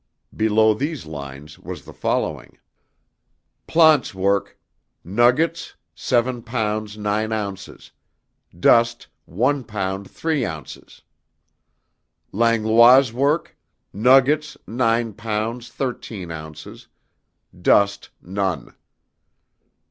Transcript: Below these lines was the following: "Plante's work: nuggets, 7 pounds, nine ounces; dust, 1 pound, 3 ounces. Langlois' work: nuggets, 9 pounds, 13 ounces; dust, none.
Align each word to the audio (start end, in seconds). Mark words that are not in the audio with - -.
Below 0.35 0.73
these 0.73 1.05
lines 1.05 1.59
was 1.59 1.85
the 1.85 1.93
following: 1.93 2.57
"Plante's 3.67 4.15
work: 4.15 4.57
nuggets, 5.03 5.75
7 5.93 6.41
pounds, 6.41 6.97
nine 6.97 7.31
ounces; 7.31 7.91
dust, 8.59 9.05
1 9.25 9.63
pound, 9.63 10.09
3 10.09 10.43
ounces. 10.43 11.03
Langlois' 12.31 13.13
work: 13.13 13.55
nuggets, 13.93 14.57
9 14.65 15.13
pounds, 15.13 15.69
13 15.69 16.31
ounces; 16.31 16.87
dust, 17.61 18.09
none. 18.23 18.73